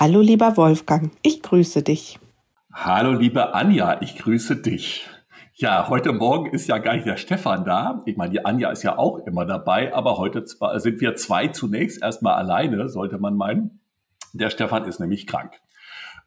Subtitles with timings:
[0.00, 2.18] Hallo lieber Wolfgang, ich grüße dich.
[2.72, 5.08] Hallo liebe Anja, ich grüße dich.
[5.54, 8.02] Ja, heute Morgen ist ja gar nicht der Stefan da.
[8.04, 12.02] Ich meine, die Anja ist ja auch immer dabei, aber heute sind wir zwei zunächst
[12.02, 13.82] erstmal alleine, sollte man meinen.
[14.32, 15.60] Der Stefan ist nämlich krank.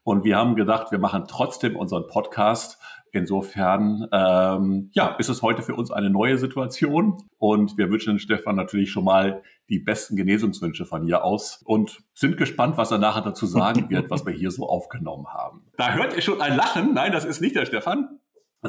[0.04, 2.80] Und wir haben gedacht, wir machen trotzdem unseren Podcast.
[3.12, 7.24] Insofern, ähm, ja, ist es heute für uns eine neue Situation.
[7.38, 12.38] Und wir wünschen Stefan natürlich schon mal die besten Genesungswünsche von hier aus und sind
[12.38, 15.64] gespannt, was er nachher dazu sagen wird, was wir hier so aufgenommen haben.
[15.78, 16.94] Da hört ihr schon ein Lachen.
[16.94, 18.20] Nein, das ist nicht der Stefan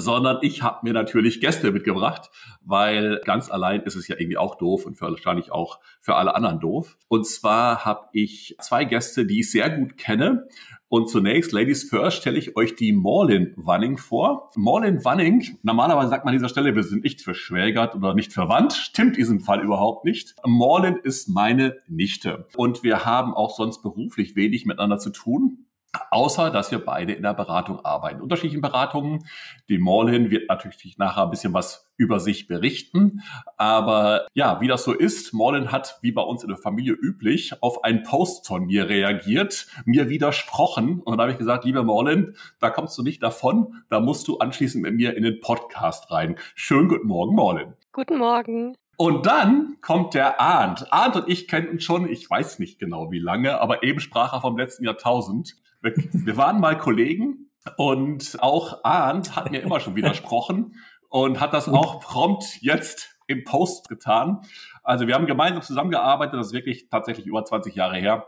[0.01, 2.31] sondern ich habe mir natürlich Gäste mitgebracht,
[2.63, 6.61] weil ganz allein ist es ja irgendwie auch doof und wahrscheinlich auch für alle anderen
[6.61, 6.97] doof.
[7.09, 10.47] Und zwar habe ich zwei Gäste, die ich sehr gut kenne.
[10.91, 14.51] Und zunächst, Ladies First, stelle ich euch die Morlin Wanning vor.
[14.57, 18.73] Morlin Wanning, normalerweise sagt man an dieser Stelle, wir sind nicht verschwägert oder nicht verwandt.
[18.73, 20.35] Stimmt in diesem Fall überhaupt nicht.
[20.47, 22.47] Morlin ist meine Nichte.
[22.57, 25.67] Und wir haben auch sonst beruflich wenig miteinander zu tun.
[26.11, 28.21] Außer, dass wir beide in der Beratung arbeiten.
[28.21, 29.25] Unterschiedlichen Beratungen.
[29.69, 33.23] Die Morlin wird natürlich nachher ein bisschen was über sich berichten.
[33.57, 37.63] Aber ja, wie das so ist, Morlin hat, wie bei uns in der Familie üblich,
[37.63, 41.01] auf einen Post von mir reagiert, mir widersprochen.
[41.01, 43.83] Und dann habe ich gesagt, liebe Morlin, da kommst du nicht davon.
[43.89, 46.37] Da musst du anschließend mit mir in den Podcast rein.
[46.55, 47.75] Schönen guten Morgen, Morlin.
[47.93, 48.77] Guten Morgen.
[49.01, 50.93] Und dann kommt der Arndt.
[50.93, 54.33] Arndt und ich kennen uns schon, ich weiß nicht genau wie lange, aber eben sprach
[54.33, 55.55] er vom letzten Jahrtausend.
[55.81, 60.75] Wir, wir waren mal Kollegen und auch Arndt hat mir immer schon widersprochen
[61.11, 64.41] und hat das auch prompt jetzt im Post getan.
[64.83, 68.27] Also wir haben gemeinsam zusammengearbeitet, das ist wirklich tatsächlich über 20 Jahre her.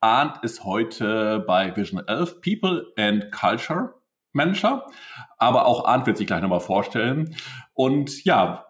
[0.00, 3.94] Arndt ist heute bei Vision 11 People and Culture
[4.32, 4.84] Manager,
[5.38, 7.36] aber auch Arndt wird sich gleich nochmal vorstellen.
[7.72, 8.64] Und ja,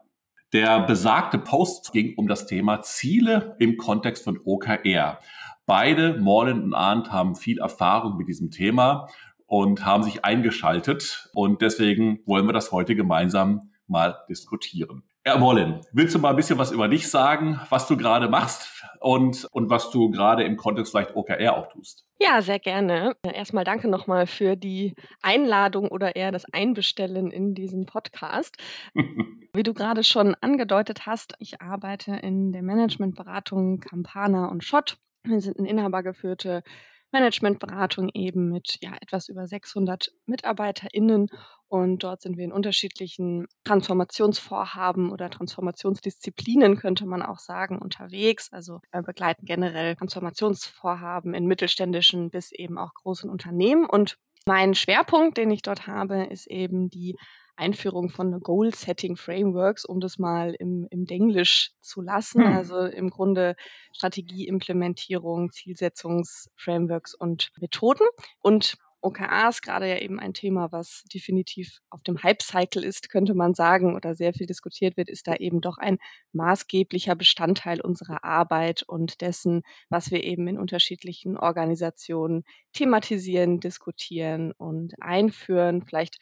[0.52, 5.18] der besagte Post ging um das Thema Ziele im Kontext von OKR.
[5.66, 9.08] Beide, Morland und Arndt, haben viel Erfahrung mit diesem Thema
[9.46, 11.28] und haben sich eingeschaltet.
[11.34, 15.02] Und deswegen wollen wir das heute gemeinsam mal diskutieren.
[15.36, 19.46] Morlin, willst du mal ein bisschen was über dich sagen, was du gerade machst und,
[19.52, 22.06] und was du gerade im Kontext vielleicht OKR auch tust?
[22.20, 23.16] Ja, sehr gerne.
[23.22, 28.56] Erstmal danke nochmal für die Einladung oder eher das Einbestellen in diesen Podcast.
[29.52, 35.40] Wie du gerade schon angedeutet hast, ich arbeite in der Managementberatung Campana und Schott wir
[35.40, 36.62] sind eine inhabergeführte
[37.10, 41.28] Managementberatung eben mit ja, etwas über 600 MitarbeiterInnen
[41.68, 48.50] und dort sind wir in unterschiedlichen Transformationsvorhaben oder Transformationsdisziplinen, könnte man auch sagen, unterwegs.
[48.52, 53.84] Also wir begleiten generell Transformationsvorhaben in mittelständischen bis eben auch großen Unternehmen.
[53.84, 57.16] Und mein Schwerpunkt, den ich dort habe, ist eben die
[57.58, 62.46] Einführung von Goal-Setting-Frameworks, um das mal im, im Denglisch zu lassen.
[62.46, 62.56] Hm.
[62.56, 63.56] Also im Grunde
[63.92, 68.06] Strategieimplementierung, Zielsetzungsframeworks und Methoden.
[68.40, 73.34] Und OKR ist gerade ja eben ein Thema, was definitiv auf dem Hype-Cycle ist, könnte
[73.34, 75.98] man sagen, oder sehr viel diskutiert wird, ist da eben doch ein
[76.32, 84.94] maßgeblicher Bestandteil unserer Arbeit und dessen, was wir eben in unterschiedlichen Organisationen thematisieren, diskutieren und
[85.00, 85.84] einführen.
[85.84, 86.18] Vielleicht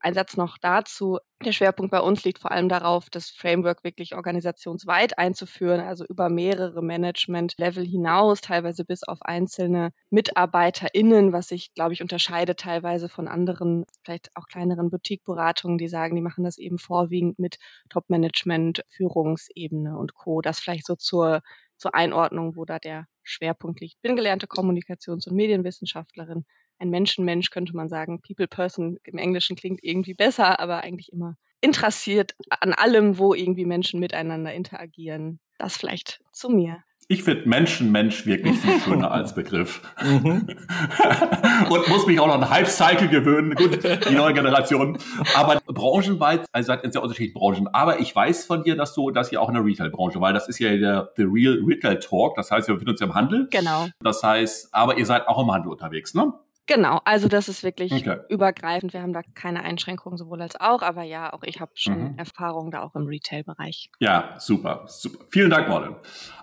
[0.00, 1.18] ein Satz noch dazu.
[1.44, 6.28] Der Schwerpunkt bei uns liegt vor allem darauf, das Framework wirklich organisationsweit einzuführen, also über
[6.28, 13.28] mehrere Management-Level hinaus, teilweise bis auf einzelne MitarbeiterInnen, was sich, glaube ich, unterscheidet teilweise von
[13.28, 17.58] anderen, vielleicht auch kleineren Boutique-Beratungen, die sagen, die machen das eben vorwiegend mit
[17.88, 20.40] Top-Management, Führungsebene und Co.
[20.40, 21.42] Das vielleicht so zur,
[21.76, 24.00] zur Einordnung, wo da der Schwerpunkt liegt.
[24.02, 26.44] Bin gelernte Kommunikations- und Medienwissenschaftlerin,
[26.78, 28.20] ein Menschenmensch könnte man sagen.
[28.20, 33.64] People Person im Englischen klingt irgendwie besser, aber eigentlich immer interessiert an allem, wo irgendwie
[33.64, 35.40] Menschen miteinander interagieren.
[35.58, 36.84] Das vielleicht zu mir.
[37.10, 39.80] Ich finde Menschenmensch wirklich viel schöner als Begriff.
[40.02, 40.46] Mhm.
[41.70, 43.54] Und muss mich auch noch an Hype-Cycle gewöhnen.
[43.54, 44.98] Gut, die neue Generation.
[45.34, 47.68] Aber branchenweit, also seid in sehr unterschiedlichen Branchen.
[47.68, 50.48] Aber ich weiß von dir, dass du, dass ihr auch in der Retail-Branche, weil das
[50.48, 52.36] ist ja der The Real Retail Talk.
[52.36, 53.48] Das heißt, wir befinden uns ja im Handel.
[53.50, 53.88] Genau.
[54.00, 56.34] Das heißt, aber ihr seid auch im Handel unterwegs, ne?
[56.68, 58.18] Genau, also das ist wirklich okay.
[58.28, 58.92] übergreifend.
[58.92, 62.18] Wir haben da keine Einschränkungen sowohl als auch, aber ja, auch ich habe schon mhm.
[62.18, 63.90] Erfahrung da auch im Retail-Bereich.
[64.00, 65.24] Ja, super, super.
[65.30, 65.96] Vielen Dank, Morten.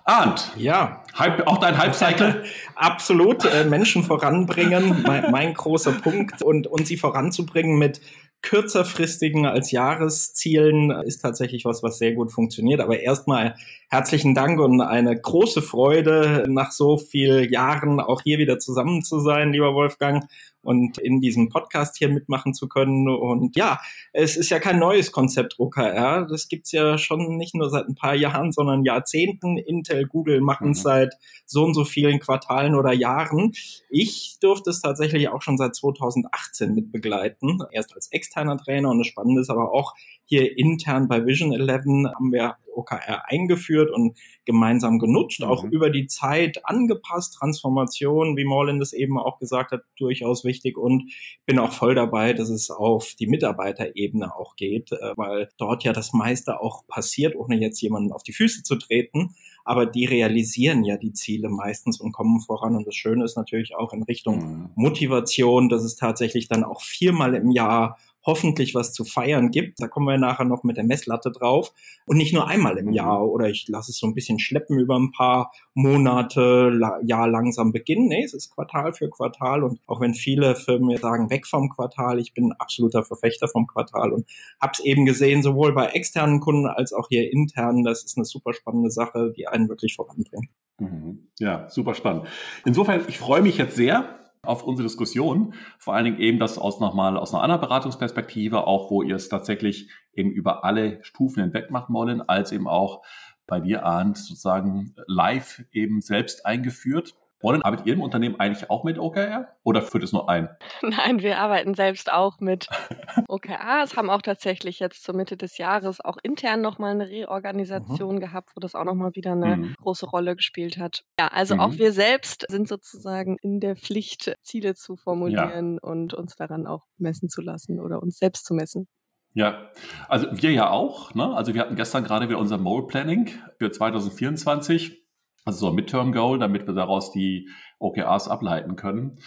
[0.04, 0.50] Arndt.
[0.56, 1.04] Ja.
[1.16, 2.44] Hype, auch dein Hype-Cycle?
[2.74, 3.44] Absolut.
[3.44, 8.00] Äh, Menschen voranbringen, mein, mein großer Punkt und, und sie voranzubringen mit
[8.46, 12.80] kürzerfristigen als Jahreszielen ist tatsächlich was, was sehr gut funktioniert.
[12.80, 13.56] Aber erstmal
[13.88, 19.18] herzlichen Dank und eine große Freude, nach so vielen Jahren auch hier wieder zusammen zu
[19.18, 20.28] sein, lieber Wolfgang
[20.66, 23.08] und in diesem Podcast hier mitmachen zu können.
[23.08, 23.80] Und ja,
[24.12, 26.26] es ist ja kein neues Konzept OKR.
[26.28, 29.56] Das gibt's ja schon nicht nur seit ein paar Jahren, sondern Jahrzehnten.
[29.56, 30.82] Intel, Google machen es mhm.
[30.82, 31.14] seit
[31.46, 33.52] so und so vielen Quartalen oder Jahren.
[33.88, 37.60] Ich durfte es tatsächlich auch schon seit 2018 mit begleiten.
[37.70, 39.94] Erst als externer Trainer und das Spannende ist aber auch,
[40.26, 41.84] hier intern bei Vision 11
[42.14, 45.46] haben wir OKR eingeführt und gemeinsam genutzt, mhm.
[45.46, 47.34] auch über die Zeit angepasst.
[47.38, 51.10] Transformation, wie Morlin das eben auch gesagt hat, durchaus wichtig und
[51.46, 55.92] bin auch voll dabei, dass es auf die Mitarbeiterebene auch geht, äh, weil dort ja
[55.92, 59.34] das meiste auch passiert, ohne jetzt jemanden auf die Füße zu treten.
[59.64, 62.76] Aber die realisieren ja die Ziele meistens und kommen voran.
[62.76, 64.70] Und das Schöne ist natürlich auch in Richtung mhm.
[64.76, 69.80] Motivation, dass es tatsächlich dann auch viermal im Jahr hoffentlich was zu feiern gibt.
[69.80, 71.72] Da kommen wir nachher noch mit der Messlatte drauf.
[72.04, 74.98] Und nicht nur einmal im Jahr oder ich lasse es so ein bisschen schleppen über
[74.98, 78.08] ein paar Monate, Jahr langsam beginnen.
[78.08, 79.62] Nee, es ist Quartal für Quartal.
[79.62, 83.66] Und auch wenn viele Firmen mir sagen, weg vom Quartal, ich bin absoluter Verfechter vom
[83.66, 84.28] Quartal und
[84.60, 87.84] habe es eben gesehen, sowohl bei externen Kunden als auch hier intern.
[87.84, 90.50] Das ist eine super spannende Sache, die einen wirklich voranbringt.
[90.78, 91.28] Mhm.
[91.38, 92.26] Ja, super spannend.
[92.64, 95.54] Insofern, ich freue mich jetzt sehr, auf unsere Diskussion.
[95.78, 99.28] Vor allen Dingen eben das aus nochmal aus einer anderen Beratungsperspektive, auch wo ihr es
[99.28, 103.02] tatsächlich eben über alle Stufen hinweg machen wollen, als eben auch
[103.46, 107.14] bei dir, Arndt, sozusagen live eben selbst eingeführt.
[107.42, 110.48] Wollen, arbeitet ihr im Unternehmen eigentlich auch mit OKR oder führt es nur ein?
[110.82, 112.68] Nein, wir arbeiten selbst auch mit
[113.28, 118.20] OKRs, haben auch tatsächlich jetzt zur Mitte des Jahres auch intern nochmal eine Reorganisation mhm.
[118.20, 119.74] gehabt, wo das auch nochmal wieder eine mhm.
[119.82, 121.04] große Rolle gespielt hat.
[121.20, 121.60] Ja, also mhm.
[121.60, 125.90] auch wir selbst sind sozusagen in der Pflicht, Ziele zu formulieren ja.
[125.90, 128.88] und uns daran auch messen zu lassen oder uns selbst zu messen.
[129.34, 129.70] Ja,
[130.08, 131.14] also wir ja auch.
[131.14, 131.34] Ne?
[131.36, 133.28] Also wir hatten gestern gerade wieder unser Mole Planning
[133.58, 135.05] für 2024
[135.46, 137.48] also so ein Midterm Goal, damit wir daraus die
[137.78, 139.18] OKRs ableiten können.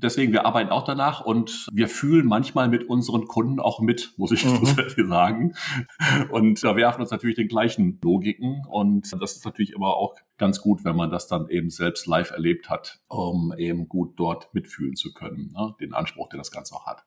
[0.00, 4.30] Deswegen, wir arbeiten auch danach und wir fühlen manchmal mit unseren Kunden auch mit, muss
[4.30, 5.08] ich mhm.
[5.08, 5.54] sagen.
[6.30, 10.60] Und da werfen uns natürlich den gleichen Logiken und das ist natürlich immer auch ganz
[10.60, 14.94] gut, wenn man das dann eben selbst live erlebt hat, um eben gut dort mitfühlen
[14.94, 15.74] zu können, ne?
[15.80, 17.02] den Anspruch, den das Ganze auch hat.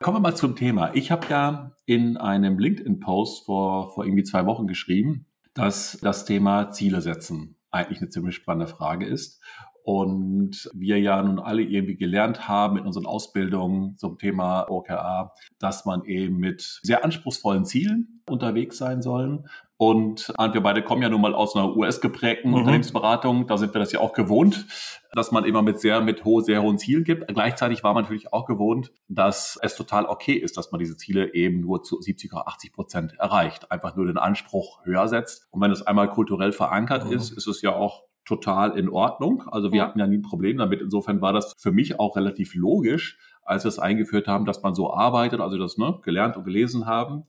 [0.00, 0.94] Kommen wir mal zum Thema.
[0.94, 5.24] Ich habe ja in einem LinkedIn-Post vor, vor irgendwie zwei Wochen geschrieben,
[5.54, 9.40] dass das Thema Ziele setzen eigentlich eine ziemlich spannende Frage ist.
[9.84, 15.84] Und wir ja nun alle irgendwie gelernt haben in unseren Ausbildungen zum Thema OKR, dass
[15.84, 19.48] man eben mit sehr anspruchsvollen Zielen unterwegs sein sollen.
[19.82, 22.58] Und wir beide kommen ja nun mal aus einer US-geprägten mhm.
[22.58, 23.48] Unternehmensberatung.
[23.48, 24.64] Da sind wir das ja auch gewohnt,
[25.12, 27.26] dass man immer mit sehr, mit ho sehr hohen Zielen gibt.
[27.26, 31.34] Gleichzeitig war man natürlich auch gewohnt, dass es total okay ist, dass man diese Ziele
[31.34, 33.72] eben nur zu 70 oder 80 Prozent erreicht.
[33.72, 35.48] Einfach nur den Anspruch höher setzt.
[35.50, 37.14] Und wenn es einmal kulturell verankert mhm.
[37.14, 39.42] ist, ist es ja auch total in Ordnung.
[39.48, 39.88] Also wir ja.
[39.88, 40.80] hatten ja nie ein Problem damit.
[40.80, 44.76] Insofern war das für mich auch relativ logisch, als wir es eingeführt haben, dass man
[44.76, 47.24] so arbeitet, also das ne, gelernt und gelesen haben.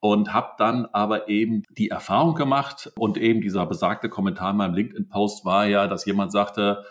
[0.00, 4.74] Und habe dann aber eben die Erfahrung gemacht und eben dieser besagte Kommentar in meinem
[4.74, 6.84] LinkedIn-Post war ja, dass jemand sagte,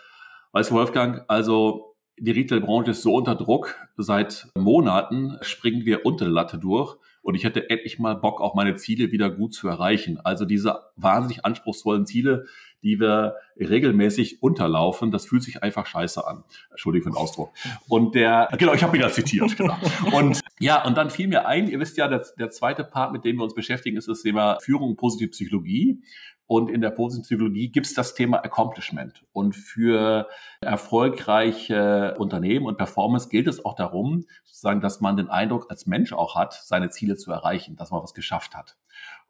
[0.52, 6.26] weißt du Wolfgang, also die Retail-Branche ist so unter Druck, seit Monaten springen wir unter
[6.26, 9.68] der Latte durch und ich hätte endlich mal Bock, auch meine Ziele wieder gut zu
[9.68, 10.20] erreichen.
[10.24, 12.46] Also diese wahnsinnig anspruchsvollen Ziele,
[12.86, 16.44] die wir regelmäßig unterlaufen, das fühlt sich einfach scheiße an.
[16.70, 17.52] Entschuldigung für den Ausdruck.
[17.90, 19.76] Und der, genau, ich habe ihn ja zitiert, genau.
[20.12, 23.26] Und ja, und dann fiel mir ein, ihr wisst ja, der, der zweite Part, mit
[23.26, 26.02] dem wir uns beschäftigen, ist das Thema Führung und positive Psychologie.
[26.48, 29.24] Und in der positiven Psychologie gibt es das Thema Accomplishment.
[29.34, 30.28] Und für
[30.62, 36.14] erfolgreiche Unternehmen und Performance gilt es auch darum, sozusagen, dass man den Eindruck als Mensch
[36.14, 38.78] auch hat, seine Ziele zu erreichen, dass man was geschafft hat.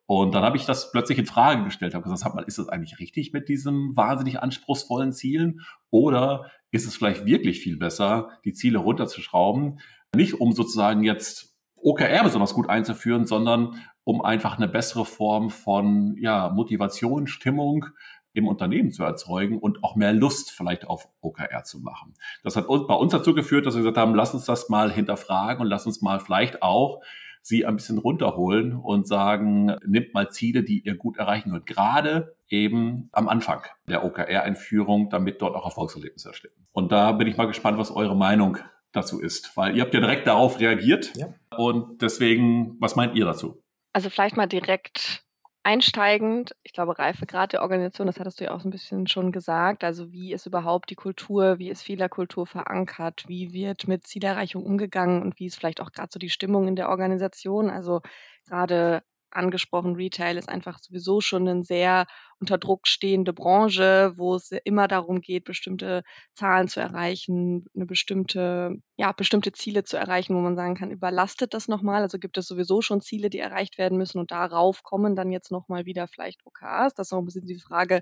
[0.07, 2.69] Und dann habe ich das plötzlich in Frage gestellt, habe gesagt, sag mal, ist das
[2.69, 5.61] eigentlich richtig mit diesen wahnsinnig anspruchsvollen Zielen?
[5.89, 9.79] Oder ist es vielleicht wirklich viel besser, die Ziele runterzuschrauben?
[10.15, 16.15] Nicht um sozusagen jetzt OKR besonders gut einzuführen, sondern um einfach eine bessere Form von
[16.19, 17.87] ja, Motivation, Stimmung
[18.33, 22.13] im Unternehmen zu erzeugen und auch mehr Lust vielleicht auf OKR zu machen.
[22.43, 25.61] Das hat bei uns dazu geführt, dass wir gesagt haben, lass uns das mal hinterfragen
[25.61, 27.01] und lass uns mal vielleicht auch
[27.45, 31.67] sie ein bisschen runterholen und sagen, nimmt mal Ziele, die ihr gut erreichen könnt.
[31.67, 36.53] Gerade eben am Anfang der OKR-Einführung, damit dort auch Erfolgserlebnisse entstehen.
[36.71, 38.57] Und da bin ich mal gespannt, was eure Meinung
[38.91, 41.13] dazu ist, weil ihr habt ja direkt darauf reagiert.
[41.15, 41.27] Ja.
[41.55, 43.61] Und deswegen, was meint ihr dazu?
[43.93, 45.23] Also vielleicht mal direkt
[45.65, 49.31] einsteigend, ich glaube, Reifegrad der Organisation, das hattest du ja auch so ein bisschen schon
[49.31, 49.83] gesagt.
[49.83, 55.21] Also wie ist überhaupt die Kultur, wie ist Fehlerkultur verankert, wie wird mit Zielerreichung umgegangen
[55.23, 57.69] und wie ist vielleicht auch gerade so die Stimmung in der Organisation.
[57.69, 58.01] Also
[58.47, 62.05] gerade angesprochen, Retail ist einfach sowieso schon eine sehr
[62.39, 66.03] unter Druck stehende Branche, wo es immer darum geht, bestimmte
[66.33, 71.53] Zahlen zu erreichen, eine bestimmte, ja, bestimmte Ziele zu erreichen, wo man sagen kann, überlastet
[71.53, 72.01] das nochmal?
[72.01, 75.51] Also gibt es sowieso schon Ziele, die erreicht werden müssen und darauf kommen dann jetzt
[75.51, 76.93] nochmal wieder vielleicht OKRs.
[76.93, 78.01] Das ist noch ein bisschen die Frage,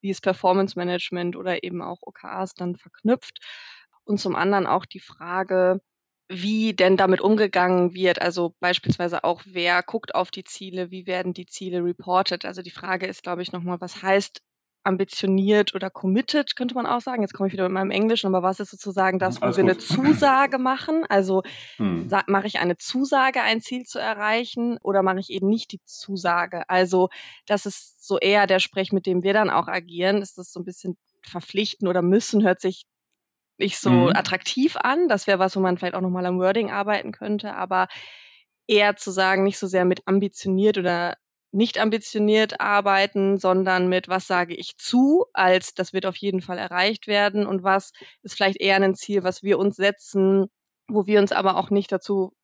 [0.00, 3.38] wie ist Performance Management oder eben auch OKRs dann verknüpft.
[4.04, 5.80] Und zum anderen auch die Frage,
[6.28, 8.20] wie denn damit umgegangen wird.
[8.20, 12.44] Also beispielsweise auch, wer guckt auf die Ziele, wie werden die Ziele reported.
[12.44, 14.42] Also die Frage ist, glaube ich, nochmal, was heißt
[14.84, 17.22] ambitioniert oder committed, könnte man auch sagen.
[17.22, 19.64] Jetzt komme ich wieder mit meinem Englischen, aber was ist sozusagen das, wo Alles wir
[19.64, 19.72] gut.
[19.72, 21.04] eine Zusage machen?
[21.08, 21.42] Also
[21.76, 22.08] hm.
[22.26, 26.68] mache ich eine Zusage, ein Ziel zu erreichen oder mache ich eben nicht die Zusage?
[26.68, 27.08] Also
[27.46, 30.22] das ist so eher der Sprech, mit dem wir dann auch agieren.
[30.22, 32.84] Ist das so ein bisschen verpflichten oder müssen, hört sich
[33.58, 34.08] nicht so mhm.
[34.14, 35.08] attraktiv an.
[35.08, 37.88] Das wäre was, wo man vielleicht auch nochmal am Wording arbeiten könnte, aber
[38.66, 41.16] eher zu sagen, nicht so sehr mit ambitioniert oder
[41.50, 46.58] nicht ambitioniert arbeiten, sondern mit was sage ich zu, als das wird auf jeden Fall
[46.58, 50.48] erreicht werden und was ist vielleicht eher ein Ziel, was wir uns setzen,
[50.88, 52.34] wo wir uns aber auch nicht dazu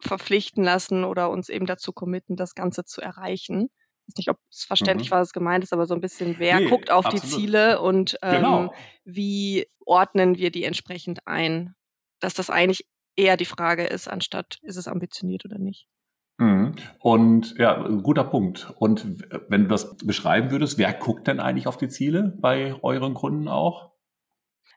[0.00, 3.68] verpflichten lassen oder uns eben dazu committen, das Ganze zu erreichen.
[4.06, 5.12] Ich weiß nicht, ob es verständlich mhm.
[5.12, 7.24] war, was gemeint ist, aber so ein bisschen, wer nee, guckt auf absolut.
[7.24, 8.74] die Ziele und ähm, genau.
[9.04, 11.74] wie ordnen wir die entsprechend ein?
[12.20, 15.86] Dass das eigentlich eher die Frage ist, anstatt ist es ambitioniert oder nicht.
[16.38, 16.74] Mhm.
[16.98, 18.72] Und ja, guter Punkt.
[18.78, 19.06] Und
[19.48, 23.48] wenn du das beschreiben würdest, wer guckt denn eigentlich auf die Ziele bei euren Kunden
[23.48, 23.93] auch?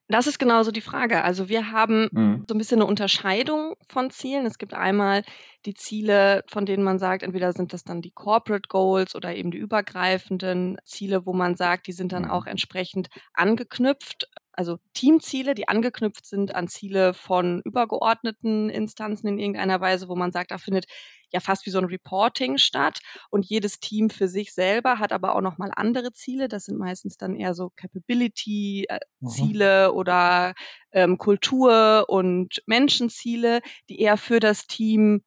[0.10, 1.24] Das ist genauso die Frage.
[1.24, 2.46] Also wir haben mhm.
[2.48, 4.46] so ein bisschen eine Unterscheidung von Zielen.
[4.46, 5.24] Es gibt einmal
[5.66, 9.52] die Ziele, von denen man sagt, entweder sind das dann die Corporate Goals oder eben
[9.52, 12.32] die übergreifenden Ziele, wo man sagt, die sind dann mhm.
[12.32, 19.80] auch entsprechend angeknüpft also Teamziele, die angeknüpft sind an Ziele von übergeordneten Instanzen in irgendeiner
[19.80, 20.86] Weise, wo man sagt, da findet
[21.32, 23.00] ja fast wie so ein Reporting statt
[23.30, 26.48] und jedes Team für sich selber hat aber auch noch mal andere Ziele.
[26.48, 29.96] Das sind meistens dann eher so Capability-Ziele äh, mhm.
[29.96, 30.56] oder
[30.92, 35.24] ähm, Kultur- und Menschenziele, die eher für das Team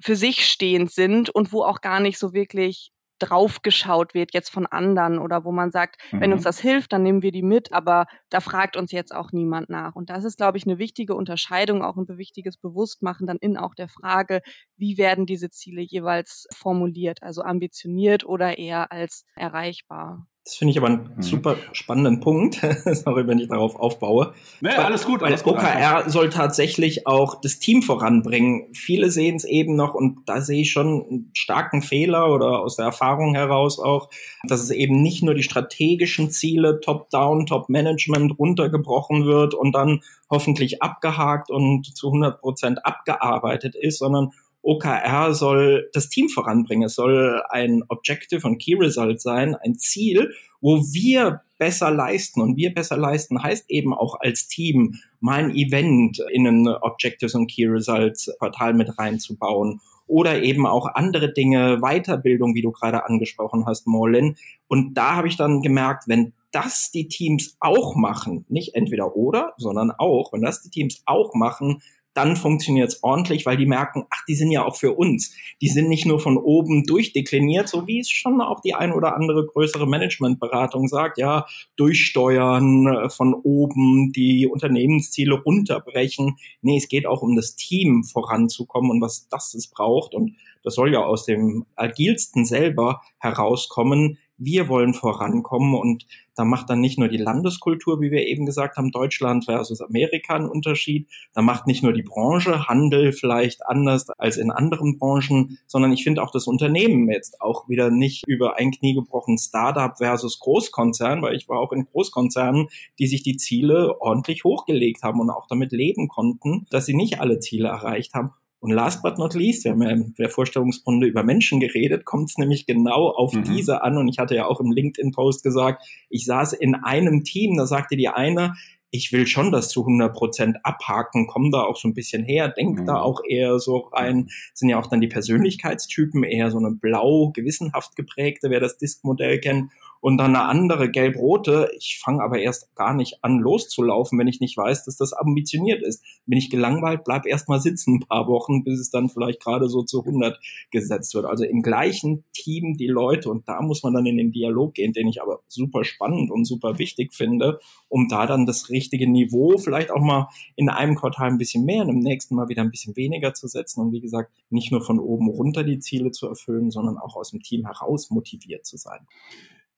[0.00, 4.66] für sich stehend sind und wo auch gar nicht so wirklich draufgeschaut wird jetzt von
[4.66, 6.20] anderen oder wo man sagt, mhm.
[6.20, 6.46] wenn uns mhm.
[6.46, 9.94] das hilft, dann nehmen wir die mit, aber da fragt uns jetzt auch niemand nach.
[9.94, 13.74] Und das ist, glaube ich, eine wichtige Unterscheidung, auch ein wichtiges Bewusstmachen dann in auch
[13.74, 14.42] der Frage,
[14.76, 20.26] wie werden diese Ziele jeweils formuliert, also ambitioniert oder eher als erreichbar.
[20.44, 21.22] Das finde ich aber einen mhm.
[21.22, 22.56] super spannenden Punkt.
[22.84, 24.34] Sorry, wenn ich darauf aufbaue.
[24.60, 25.22] Nee, alles gut.
[25.22, 28.66] Alles weil OKR soll tatsächlich auch das Team voranbringen.
[28.74, 32.74] Viele sehen es eben noch und da sehe ich schon einen starken Fehler oder aus
[32.74, 34.10] der Erfahrung heraus auch,
[34.42, 40.82] dass es eben nicht nur die strategischen Ziele Top-Down, Top-Management runtergebrochen wird und dann hoffentlich
[40.82, 44.32] abgehakt und zu 100 Prozent abgearbeitet ist, sondern
[44.62, 46.86] OKR soll das Team voranbringen.
[46.86, 52.40] Es soll ein Objective und Key Result sein, ein Ziel, wo wir besser leisten.
[52.40, 57.34] Und wir besser leisten heißt eben auch als Team mal ein Event in ein Objectives
[57.34, 63.06] und Key Results Portal mit reinzubauen oder eben auch andere Dinge, Weiterbildung, wie du gerade
[63.06, 64.36] angesprochen hast, Morlin.
[64.68, 69.54] Und da habe ich dann gemerkt, wenn das die Teams auch machen, nicht entweder oder,
[69.56, 71.80] sondern auch, wenn das die Teams auch machen,
[72.14, 75.34] dann funktioniert es ordentlich, weil die merken, ach, die sind ja auch für uns.
[75.60, 79.16] Die sind nicht nur von oben durchdekliniert, so wie es schon auch die ein oder
[79.16, 86.36] andere größere Managementberatung sagt, ja, durchsteuern äh, von oben, die Unternehmensziele runterbrechen.
[86.60, 90.14] Nee, es geht auch um das Team voranzukommen und was das es braucht.
[90.14, 96.70] Und das soll ja aus dem agilsten selber herauskommen, wir wollen vorankommen und da macht
[96.70, 101.08] dann nicht nur die Landeskultur, wie wir eben gesagt haben, Deutschland versus Amerika einen Unterschied,
[101.34, 106.04] da macht nicht nur die Branche Handel vielleicht anders als in anderen Branchen, sondern ich
[106.04, 111.22] finde auch das Unternehmen jetzt auch wieder nicht über ein Knie gebrochen Startup versus Großkonzern,
[111.22, 115.46] weil ich war auch in Großkonzernen, die sich die Ziele ordentlich hochgelegt haben und auch
[115.46, 118.32] damit leben konnten, dass sie nicht alle Ziele erreicht haben.
[118.62, 122.30] Und last but not least, wir haben ja in der Vorstellungsrunde über Menschen geredet, kommt
[122.30, 123.42] es nämlich genau auf mhm.
[123.42, 123.98] diese an.
[123.98, 127.96] Und ich hatte ja auch im LinkedIn-Post gesagt, ich saß in einem Team, da sagte
[127.96, 128.54] die eine,
[128.92, 132.50] ich will schon das zu 100 Prozent abhaken, komm da auch so ein bisschen her,
[132.50, 132.86] denk mhm.
[132.86, 137.32] da auch eher so rein, sind ja auch dann die Persönlichkeitstypen eher so eine blau
[137.34, 141.70] gewissenhaft geprägte, wer das Disk-Modell kennt und dann eine andere gelb-rote.
[141.78, 145.82] Ich fange aber erst gar nicht an loszulaufen, wenn ich nicht weiß, dass das ambitioniert
[145.82, 146.04] ist.
[146.26, 149.70] Bin ich gelangweilt, bleib erst mal sitzen ein paar Wochen, bis es dann vielleicht gerade
[149.70, 150.38] so zu 100
[150.70, 151.24] gesetzt wird.
[151.24, 154.92] Also im gleichen Team die Leute und da muss man dann in den Dialog gehen,
[154.92, 159.08] den ich aber super spannend und super wichtig finde, um da dann das richtige richtige
[159.08, 162.62] Niveau, vielleicht auch mal in einem Quartal ein bisschen mehr und im nächsten Mal wieder
[162.62, 166.10] ein bisschen weniger zu setzen und wie gesagt, nicht nur von oben runter die Ziele
[166.10, 169.06] zu erfüllen, sondern auch aus dem Team heraus motiviert zu sein.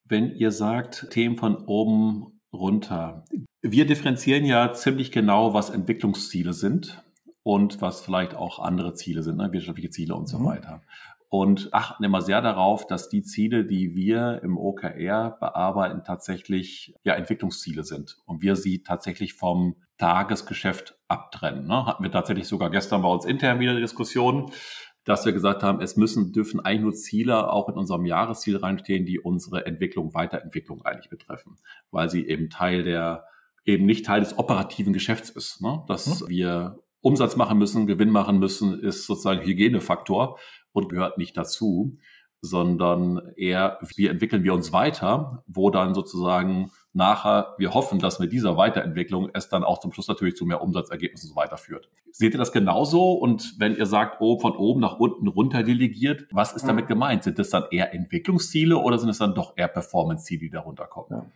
[0.07, 3.25] Wenn ihr sagt, Themen von oben runter,
[3.63, 7.03] wir differenzieren ja ziemlich genau, was Entwicklungsziele sind
[7.43, 9.53] und was vielleicht auch andere Ziele sind, ne?
[9.53, 10.47] wirtschaftliche Ziele und so mhm.
[10.47, 10.83] weiter
[11.35, 17.15] und achten immer sehr darauf, dass die Ziele, die wir im OKR bearbeiten, tatsächlich ja
[17.15, 21.67] Entwicklungsziele sind und wir sie tatsächlich vom Tagesgeschäft abtrennen.
[21.67, 21.87] Ne?
[21.87, 24.53] Hatten wir tatsächlich sogar gestern bei uns intern wieder eine Diskussion,
[25.05, 29.05] dass wir gesagt haben, es müssen, dürfen eigentlich nur Ziele auch in unserem Jahresziel reinstehen,
[29.05, 31.57] die unsere Entwicklung, Weiterentwicklung eigentlich betreffen,
[31.91, 33.25] weil sie eben Teil der,
[33.65, 35.61] eben nicht Teil des operativen Geschäfts ist.
[35.61, 35.85] Ne?
[35.89, 36.29] Dass hm.
[36.29, 40.39] wir Umsatz machen müssen, Gewinn machen müssen, ist sozusagen Hygienefaktor
[40.73, 41.99] und gehört nicht dazu,
[42.41, 48.33] sondern eher, wie entwickeln wir uns weiter, wo dann sozusagen nachher wir hoffen, dass mit
[48.33, 51.89] dieser Weiterentwicklung es dann auch zum Schluss natürlich zu mehr Umsatzergebnissen so weiter führt.
[52.13, 53.13] Seht ihr das genauso?
[53.13, 57.25] Und wenn ihr sagt, oh, von oben nach unten runter delegiert, was ist damit gemeint?
[57.25, 61.09] Sind das dann eher Entwicklungsziele oder sind es dann doch eher Performance-Ziele, die darunter kommen?
[61.11, 61.27] Ja.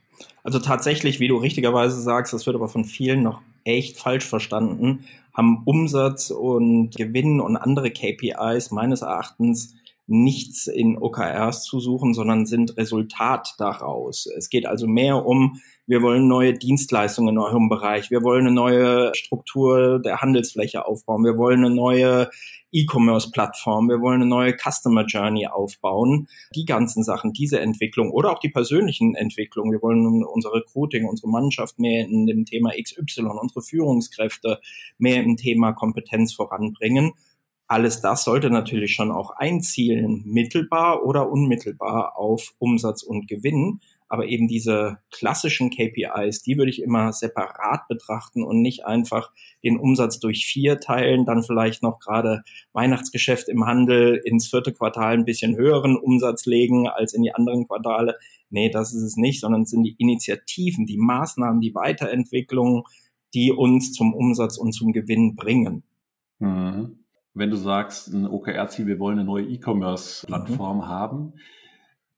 [0.45, 5.05] Also tatsächlich, wie du richtigerweise sagst, das wird aber von vielen noch echt falsch verstanden,
[5.35, 9.75] haben Umsatz und Gewinn und andere KPIs meines Erachtens
[10.09, 14.27] nichts in OKRs zu suchen, sondern sind Resultat daraus.
[14.37, 18.55] Es geht also mehr um, wir wollen neue Dienstleistungen in eurem Bereich, wir wollen eine
[18.55, 22.31] neue Struktur der Handelsfläche aufbauen, wir wollen eine neue
[22.73, 26.29] E-Commerce-Plattform, wir wollen eine neue Customer Journey aufbauen.
[26.55, 29.73] Die ganzen Sachen, diese Entwicklung oder auch die persönlichen Entwicklungen.
[29.73, 34.61] Wir wollen unser Recruiting, unsere Mannschaft mehr in dem Thema XY, unsere Führungskräfte
[34.99, 37.13] mehr im Thema Kompetenz voranbringen
[37.69, 43.81] alles das sollte natürlich schon auch einzielen, mittelbar oder unmittelbar auf Umsatz und Gewinn.
[44.09, 49.33] Aber eben diese klassischen KPIs, die würde ich immer separat betrachten und nicht einfach
[49.63, 55.13] den Umsatz durch vier teilen, dann vielleicht noch gerade Weihnachtsgeschäft im Handel ins vierte Quartal
[55.13, 58.17] ein bisschen höheren Umsatz legen als in die anderen Quartale.
[58.49, 62.85] Nee, das ist es nicht, sondern es sind die Initiativen, die Maßnahmen, die Weiterentwicklung,
[63.35, 65.83] die uns zum Umsatz und zum Gewinn bringen.
[66.39, 70.89] Mhm wenn du sagst, ein OKR-Ziel, wir wollen eine neue E-Commerce-Plattform mhm.
[70.89, 71.33] haben.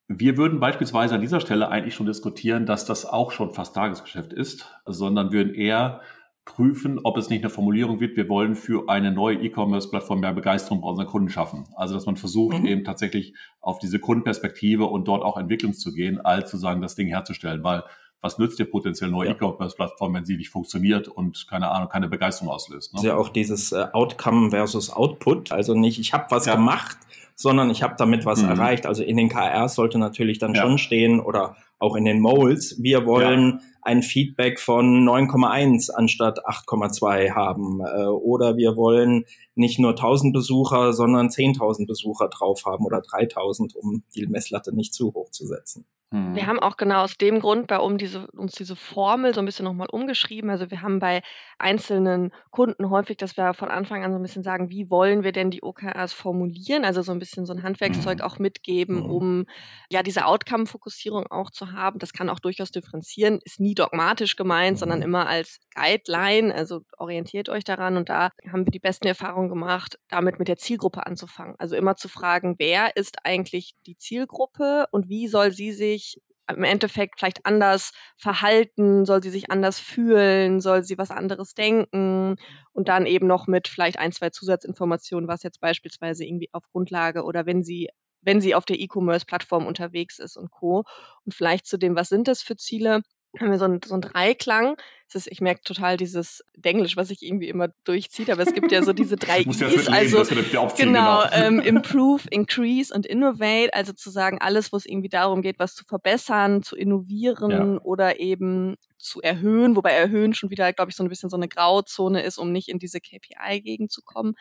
[0.09, 4.33] Wir würden beispielsweise an dieser Stelle eigentlich schon diskutieren, dass das auch schon fast Tagesgeschäft
[4.33, 6.01] ist, sondern würden eher
[6.45, 10.81] prüfen, ob es nicht eine Formulierung wird, wir wollen für eine neue E-Commerce-Plattform mehr Begeisterung
[10.81, 11.67] bei unseren Kunden schaffen.
[11.77, 12.67] Also dass man versucht, mhm.
[12.67, 16.97] eben tatsächlich auf diese Kundenperspektive und dort auch Entwicklung zu gehen, als zu sagen, das
[16.97, 17.63] Ding herzustellen.
[17.63, 17.85] Weil
[18.21, 19.35] was nützt dir potenziell neue ja.
[19.35, 22.93] E-Commerce-Plattform, wenn sie nicht funktioniert und keine Ahnung, keine Begeisterung auslöst?
[22.93, 22.99] Ne?
[22.99, 26.55] Das ist ja auch dieses äh, Outcome versus Output, also nicht, ich habe was ja.
[26.55, 26.99] gemacht,
[27.35, 28.51] sondern ich habe damit was mhm.
[28.51, 28.87] erreicht.
[28.87, 30.63] Also in den KRs sollte natürlich dann ja.
[30.63, 37.31] schon stehen oder auch in den Moles, wir wollen ein Feedback von 9,1 anstatt 8,2
[37.31, 43.01] haben äh, oder wir wollen nicht nur 1000 Besucher, sondern 10.000 Besucher drauf haben oder
[43.01, 45.87] 3000, um die Messlatte nicht zu hoch zu setzen.
[46.13, 46.35] Mhm.
[46.35, 49.47] Wir haben auch genau aus dem Grund bei um diese, uns diese Formel so ein
[49.47, 50.51] bisschen nochmal umgeschrieben.
[50.51, 51.23] Also wir haben bei
[51.59, 55.31] einzelnen Kunden häufig, dass wir von Anfang an so ein bisschen sagen, wie wollen wir
[55.31, 56.85] denn die OKRs formulieren?
[56.85, 58.25] Also so ein bisschen so ein Handwerkszeug mhm.
[58.25, 59.11] auch mitgeben, mhm.
[59.11, 59.47] um
[59.89, 62.01] ja diese Outcome-Fokussierung auch zu haben.
[62.01, 65.05] Das kann auch durchaus differenzieren, ist nie dogmatisch gemeint, sondern mhm.
[65.05, 66.53] immer als Guideline.
[66.53, 70.57] Also orientiert euch daran und da haben wir die besten Erfahrungen gemacht, damit mit der
[70.57, 71.55] Zielgruppe anzufangen.
[71.59, 76.21] Also immer zu fragen, wer ist eigentlich die Zielgruppe und wie soll sie sich sich
[76.49, 82.37] im Endeffekt vielleicht anders verhalten, soll sie sich anders fühlen, soll sie was anderes denken
[82.73, 87.23] und dann eben noch mit vielleicht ein, zwei Zusatzinformationen, was jetzt beispielsweise irgendwie auf Grundlage
[87.25, 87.89] oder wenn sie
[88.23, 90.85] wenn sie auf der E-Commerce-Plattform unterwegs ist und Co.
[91.25, 93.01] Und vielleicht zu dem, was sind das für Ziele?
[93.39, 94.77] Haben wir so einen, so einen Dreiklang.
[95.13, 98.85] Ist, ich merke total dieses Denglisch, was sich irgendwie immer durchzieht, aber es gibt ja
[98.85, 101.25] so diese drei I's, also genau, genau.
[101.33, 105.75] Ähm, Improve, Increase und Innovate, also zu sagen, alles, wo es irgendwie darum geht, was
[105.75, 107.81] zu verbessern, zu innovieren ja.
[107.83, 111.49] oder eben zu erhöhen, wobei erhöhen schon wieder, glaube ich, so ein bisschen so eine
[111.49, 114.35] Grauzone ist, um nicht in diese KPI-Gegend zu kommen.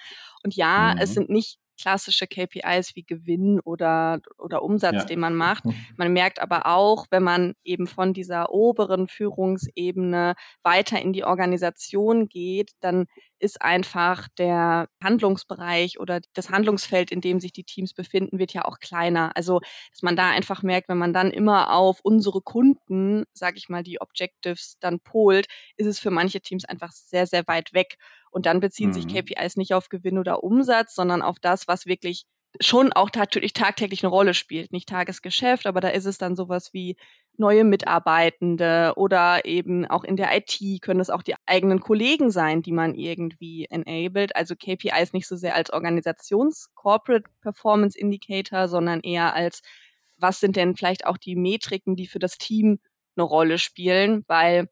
[0.44, 1.02] Und ja, mhm.
[1.02, 5.06] es sind nicht klassische KPIs wie Gewinn oder, oder Umsatz, ja.
[5.06, 5.66] den man macht.
[5.66, 5.76] Mhm.
[5.98, 12.28] Man merkt aber auch, wenn man eben von dieser oberen Führungsebene weiter in die Organisation
[12.28, 13.06] geht, dann
[13.40, 18.66] ist einfach der Handlungsbereich oder das Handlungsfeld, in dem sich die Teams befinden, wird ja
[18.66, 19.32] auch kleiner.
[19.36, 23.70] Also, dass man da einfach merkt, wenn man dann immer auf unsere Kunden, sage ich
[23.70, 25.48] mal, die Objectives dann polt,
[25.78, 27.98] ist es für manche Teams einfach sehr, sehr weit weg.
[28.32, 28.94] Und dann beziehen mhm.
[28.94, 32.26] sich KPIs nicht auf Gewinn oder Umsatz, sondern auf das, was wirklich
[32.60, 34.72] schon auch natürlich tagtäglich eine Rolle spielt.
[34.72, 36.96] Nicht Tagesgeschäft, aber da ist es dann sowas wie
[37.40, 42.62] neue Mitarbeitende oder eben auch in der IT können es auch die eigenen Kollegen sein,
[42.62, 44.36] die man irgendwie enabled.
[44.36, 49.62] Also KPIs nicht so sehr als Organisations-Corporate Performance Indicator, sondern eher als,
[50.18, 52.80] was sind denn vielleicht auch die Metriken, die für das Team
[53.16, 54.70] eine Rolle spielen, weil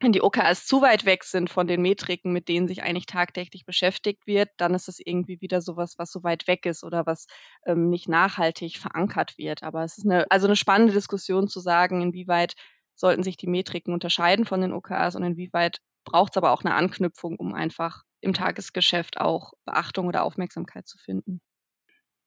[0.00, 3.64] wenn die OKRs zu weit weg sind von den Metriken, mit denen sich eigentlich tagtäglich
[3.64, 7.26] beschäftigt wird, dann ist es irgendwie wieder sowas, was so weit weg ist oder was
[7.64, 9.62] ähm, nicht nachhaltig verankert wird.
[9.62, 12.54] Aber es ist eine, also eine spannende Diskussion zu sagen, inwieweit
[12.94, 16.74] sollten sich die Metriken unterscheiden von den OKRs und inwieweit braucht es aber auch eine
[16.74, 21.40] Anknüpfung, um einfach im Tagesgeschäft auch Beachtung oder Aufmerksamkeit zu finden.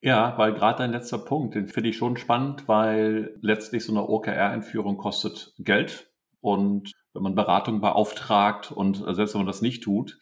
[0.02, 4.08] Ja, weil gerade dein letzter Punkt, den finde ich schon spannend, weil letztlich so eine
[4.08, 9.82] OKR-Einführung kostet Geld und wenn man Beratung beauftragt und äh, selbst wenn man das nicht
[9.82, 10.18] tut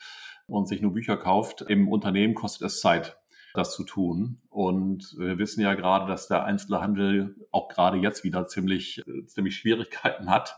[0.47, 3.19] und sich nur Bücher kauft, im Unternehmen kostet es Zeit,
[3.55, 4.41] das zu tun.
[4.49, 9.57] Und wir wissen ja gerade, dass der Einzelhandel auch gerade jetzt wieder ziemlich, äh, ziemlich
[9.57, 10.57] Schwierigkeiten hat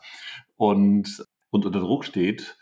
[0.57, 2.57] und, und unter Druck steht.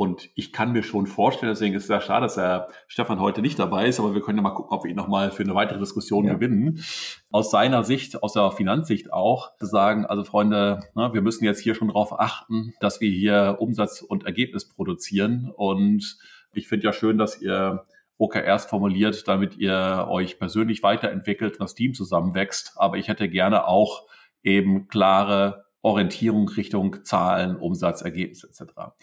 [0.00, 3.42] Und ich kann mir schon vorstellen, deswegen ist es sehr schade, dass der Stefan heute
[3.42, 5.54] nicht dabei ist, aber wir können ja mal gucken, ob wir ihn nochmal für eine
[5.54, 6.32] weitere Diskussion ja.
[6.32, 6.82] gewinnen.
[7.30, 11.60] Aus seiner Sicht, aus der Finanzsicht auch, zu sagen, also Freunde, ne, wir müssen jetzt
[11.60, 15.52] hier schon darauf achten, dass wir hier Umsatz und Ergebnis produzieren.
[15.54, 16.16] Und
[16.54, 17.84] ich finde ja schön, dass ihr
[18.16, 22.72] OKRs formuliert, damit ihr euch persönlich weiterentwickelt und das Team zusammenwächst.
[22.76, 24.06] Aber ich hätte gerne auch
[24.42, 28.94] eben klare Orientierung Richtung Zahlen, Umsatz, Ergebnis etc.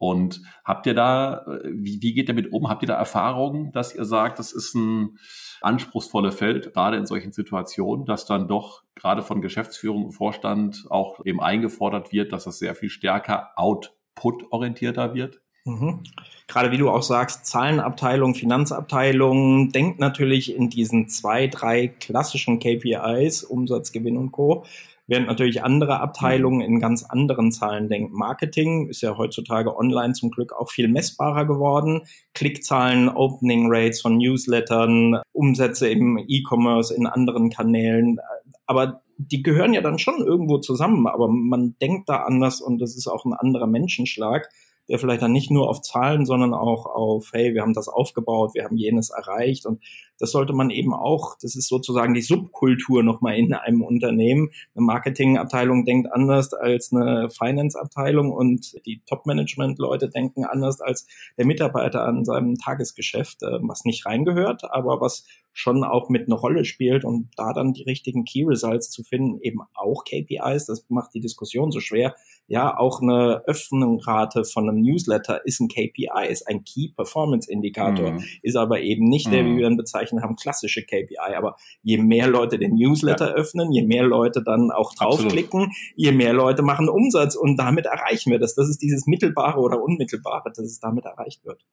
[0.00, 2.70] Und habt ihr da, wie, wie geht ihr damit um?
[2.70, 5.18] Habt ihr da Erfahrungen, dass ihr sagt, das ist ein
[5.60, 11.22] anspruchsvolles Feld, gerade in solchen Situationen, dass dann doch gerade von Geschäftsführung und Vorstand auch
[11.26, 15.42] eben eingefordert wird, dass das sehr viel stärker output-orientierter wird?
[15.66, 16.02] Mhm.
[16.48, 23.44] Gerade wie du auch sagst, Zahlenabteilung, Finanzabteilung, denkt natürlich in diesen zwei, drei klassischen KPIs,
[23.44, 24.64] Umsatz, Gewinn und Co
[25.10, 28.14] während natürlich andere Abteilungen in ganz anderen Zahlen denken.
[28.16, 32.02] Marketing ist ja heutzutage online zum Glück auch viel messbarer geworden.
[32.32, 38.20] Klickzahlen, Opening Rates von Newslettern, Umsätze im E-Commerce, in anderen Kanälen.
[38.66, 42.96] Aber die gehören ja dann schon irgendwo zusammen, aber man denkt da anders und das
[42.96, 44.48] ist auch ein anderer Menschenschlag
[44.90, 48.54] der vielleicht dann nicht nur auf Zahlen, sondern auch auf, hey, wir haben das aufgebaut,
[48.54, 49.80] wir haben jenes erreicht und
[50.18, 54.50] das sollte man eben auch, das ist sozusagen die Subkultur nochmal in einem Unternehmen.
[54.74, 61.06] Eine Marketingabteilung denkt anders als eine Finance-Abteilung und die Top-Management-Leute denken anders als
[61.38, 65.24] der Mitarbeiter an seinem Tagesgeschäft, äh, was nicht reingehört, aber was
[65.60, 69.38] schon auch mit einer Rolle spielt und da dann die richtigen Key Results zu finden,
[69.42, 72.14] eben auch KPIs, das macht die Diskussion so schwer.
[72.46, 78.12] Ja, auch eine Öffnungsrate von einem Newsletter ist ein KPI, ist ein Key Performance Indikator,
[78.12, 78.24] mhm.
[78.42, 79.32] ist aber eben nicht mhm.
[79.32, 79.58] der, wie mhm.
[79.58, 81.36] wir ihn bezeichnen haben, klassische KPI.
[81.36, 83.34] Aber je mehr Leute den Newsletter ja.
[83.34, 85.76] öffnen, je mehr Leute dann auch draufklicken, Absolut.
[85.94, 88.54] je mehr Leute machen Umsatz und damit erreichen wir das.
[88.54, 91.64] Das ist dieses mittelbare oder unmittelbare, dass es damit erreicht wird.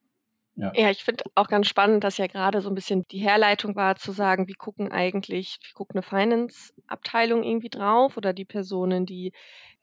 [0.58, 3.76] Ja, ja ich finde auch ganz spannend, dass ja gerade so ein bisschen die Herleitung
[3.76, 9.06] war, zu sagen, wie gucken eigentlich, wie guckt eine Finance-Abteilung irgendwie drauf oder die Personen,
[9.06, 9.32] die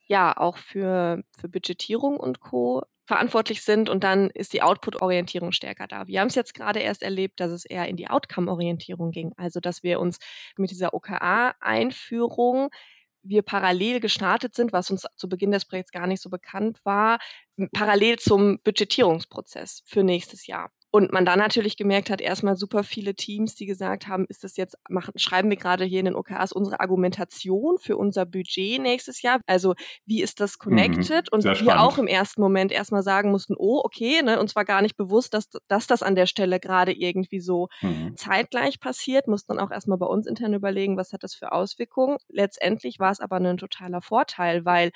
[0.07, 2.83] ja auch für, für Budgetierung und Co.
[3.07, 6.07] verantwortlich sind und dann ist die Output-Orientierung stärker da.
[6.07, 9.33] Wir haben es jetzt gerade erst erlebt, dass es eher in die Outcome-Orientierung ging.
[9.37, 10.19] Also, dass wir uns
[10.57, 12.69] mit dieser OKA-Einführung
[13.27, 17.19] wir parallel gestartet sind, was uns zu Beginn des Projekts gar nicht so bekannt war,
[17.73, 20.71] parallel zum Budgetierungsprozess für nächstes Jahr.
[20.95, 24.55] Und man dann natürlich gemerkt hat, erstmal super viele Teams, die gesagt haben, ist das
[24.55, 29.21] jetzt, machen, schreiben wir gerade hier in den OKRs unsere Argumentation für unser Budget nächstes
[29.21, 29.41] Jahr?
[29.45, 31.29] Also wie ist das connected?
[31.29, 31.81] Mhm, und wir spannend.
[31.81, 35.33] auch im ersten Moment erstmal sagen mussten, oh, okay, ne, uns war gar nicht bewusst,
[35.33, 38.15] dass, dass das an der Stelle gerade irgendwie so mhm.
[38.15, 42.15] zeitgleich passiert, mussten dann auch erstmal bei uns intern überlegen, was hat das für Auswirkungen.
[42.29, 44.91] Letztendlich war es aber ein totaler Vorteil, weil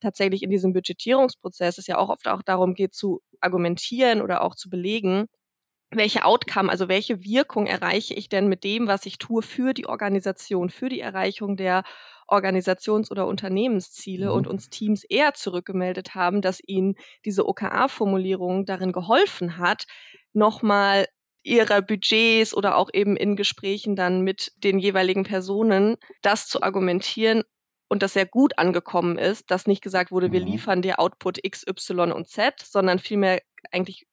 [0.00, 4.56] tatsächlich in diesem Budgetierungsprozess es ja auch oft auch darum geht, zu argumentieren oder auch
[4.56, 5.28] zu belegen,
[5.96, 9.86] welche Outcome, also welche Wirkung erreiche ich denn mit dem, was ich tue für die
[9.86, 11.84] Organisation, für die Erreichung der
[12.26, 14.32] Organisations- oder Unternehmensziele mhm.
[14.32, 19.84] und uns Teams eher zurückgemeldet haben, dass ihnen diese OKA-Formulierung darin geholfen hat,
[20.32, 21.06] nochmal
[21.42, 27.42] ihrer Budgets oder auch eben in Gesprächen dann mit den jeweiligen Personen das zu argumentieren
[27.88, 30.46] und das sehr gut angekommen ist, dass nicht gesagt wurde, wir mhm.
[30.46, 34.06] liefern dir Output X, Y und Z, sondern vielmehr eigentlich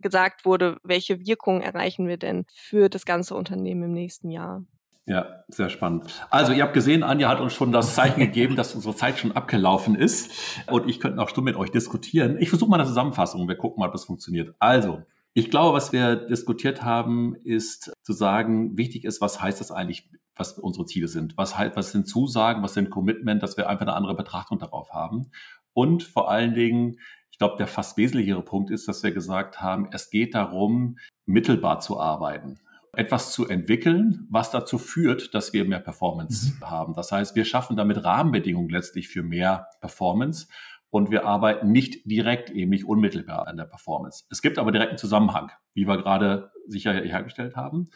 [0.00, 4.64] gesagt wurde, welche Wirkung erreichen wir denn für das ganze Unternehmen im nächsten Jahr.
[5.06, 6.26] Ja, sehr spannend.
[6.30, 9.32] Also ihr habt gesehen, Anja hat uns schon das Zeichen gegeben, dass unsere Zeit schon
[9.32, 10.30] abgelaufen ist
[10.70, 12.36] und ich könnte noch Stunden mit euch diskutieren.
[12.38, 14.54] Ich versuche mal eine Zusammenfassung, wir gucken mal, ob das funktioniert.
[14.58, 19.70] Also, Ich glaube, was wir diskutiert haben, ist zu sagen, wichtig ist, was heißt das
[19.70, 21.36] eigentlich, was unsere Ziele sind?
[21.36, 24.92] Was, halt, was sind Zusagen, was sind Commitment, dass wir einfach eine andere Betrachtung darauf
[24.92, 25.30] haben?
[25.72, 26.98] Und vor allen Dingen,
[27.40, 31.98] glaube, der fast wesentlichere Punkt ist, dass wir gesagt haben, es geht darum, mittelbar zu
[31.98, 32.60] arbeiten
[32.92, 36.68] etwas zu entwickeln, was dazu führt, dass wir mehr Performance mhm.
[36.68, 36.94] haben.
[36.94, 40.48] Das heißt, wir schaffen damit Rahmenbedingungen letztlich für mehr Performance
[40.90, 44.24] und wir arbeiten nicht direkt, eben nicht unmittelbar an der Performance.
[44.30, 47.90] Es gibt aber direkten Zusammenhang, wie wir gerade sicher hergestellt haben.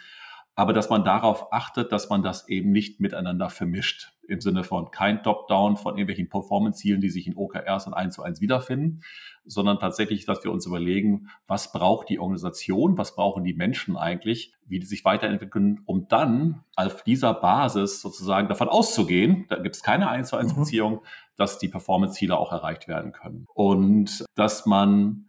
[0.57, 4.13] Aber dass man darauf achtet, dass man das eben nicht miteinander vermischt.
[4.27, 8.23] Im Sinne von kein Top-Down von irgendwelchen Performance-Zielen, die sich in OKRs und 1 zu
[8.23, 9.03] 1 wiederfinden,
[9.45, 14.55] sondern tatsächlich, dass wir uns überlegen, was braucht die Organisation, was brauchen die Menschen eigentlich,
[14.67, 19.83] wie die sich weiterentwickeln, um dann auf dieser Basis sozusagen davon auszugehen, da gibt es
[19.83, 20.61] keine 1 zu 1 mhm.
[20.61, 21.03] Beziehung,
[21.37, 23.47] dass die Performance-Ziele auch erreicht werden können.
[23.53, 25.27] Und dass man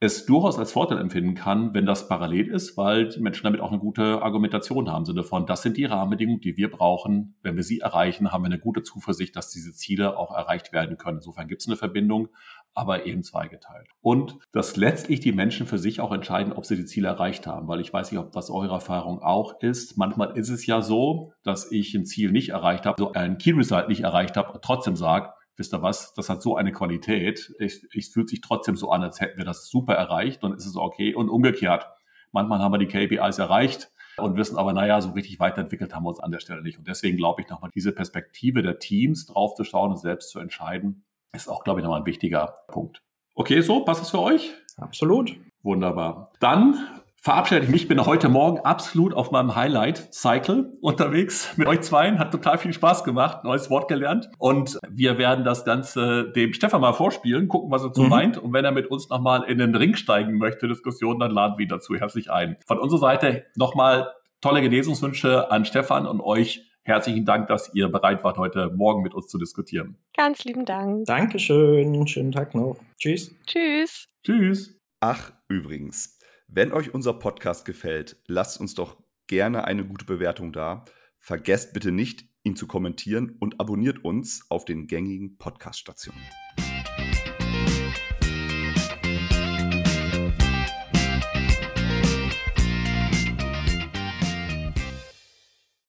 [0.00, 3.70] es durchaus als Vorteil empfinden kann, wenn das parallel ist, weil die Menschen damit auch
[3.70, 7.36] eine gute Argumentation haben, im Sinne von, das sind die Rahmenbedingungen, die wir brauchen.
[7.42, 10.98] Wenn wir sie erreichen, haben wir eine gute Zuversicht, dass diese Ziele auch erreicht werden
[10.98, 11.18] können.
[11.18, 12.28] Insofern gibt es eine Verbindung,
[12.74, 13.88] aber eben zweigeteilt.
[14.00, 17.68] Und dass letztlich die Menschen für sich auch entscheiden, ob sie die Ziele erreicht haben,
[17.68, 19.96] weil ich weiß nicht, ob das eure Erfahrung auch ist.
[19.96, 23.52] Manchmal ist es ja so, dass ich ein Ziel nicht erreicht habe, so ein Key
[23.52, 27.86] Result nicht erreicht habe, trotzdem sage, wisst ihr was, das hat so eine Qualität, es,
[28.12, 31.14] fühlt sich trotzdem so an, als hätten wir das super erreicht und ist es okay.
[31.14, 31.86] Und umgekehrt,
[32.32, 36.10] manchmal haben wir die KPIs erreicht und wissen aber, naja, so richtig weiterentwickelt haben wir
[36.10, 36.78] uns an der Stelle nicht.
[36.78, 41.48] Und deswegen glaube ich nochmal, diese Perspektive der Teams draufzuschauen und selbst zu entscheiden, ist
[41.48, 43.02] auch, glaube ich, nochmal ein wichtiger Punkt.
[43.34, 44.54] Okay, so, passt es für euch?
[44.76, 45.36] Absolut.
[45.62, 46.32] Wunderbar.
[46.40, 46.76] Dann
[47.24, 47.88] verabschiede ich mich.
[47.88, 52.18] Bin heute Morgen absolut auf meinem Highlight-Cycle unterwegs mit euch zweien.
[52.18, 54.28] Hat total viel Spaß gemacht, neues Wort gelernt.
[54.38, 58.08] Und wir werden das Ganze dem Stefan mal vorspielen, gucken, was er dazu mhm.
[58.10, 58.38] meint.
[58.38, 61.62] Und wenn er mit uns nochmal in den Ring steigen möchte, Diskussion, dann laden wir
[61.62, 62.56] ihn dazu herzlich ein.
[62.66, 66.70] Von unserer Seite nochmal tolle Genesungswünsche an Stefan und euch.
[66.82, 69.96] Herzlichen Dank, dass ihr bereit wart, heute Morgen mit uns zu diskutieren.
[70.14, 71.06] Ganz lieben Dank.
[71.06, 72.06] Dankeschön.
[72.06, 72.76] Schönen Tag noch.
[72.98, 73.34] Tschüss.
[73.46, 74.04] Tschüss.
[74.22, 74.78] Tschüss.
[75.00, 76.13] Ach, übrigens.
[76.56, 80.84] Wenn euch unser Podcast gefällt, lasst uns doch gerne eine gute Bewertung da.
[81.18, 86.22] Vergesst bitte nicht, ihn zu kommentieren und abonniert uns auf den gängigen Podcast-Stationen.